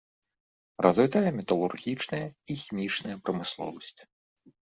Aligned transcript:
Развітая 0.85 1.29
металургічная 1.39 2.23
і 2.53 2.57
хімічная 2.61 3.15
прамысловасць. 3.27 3.93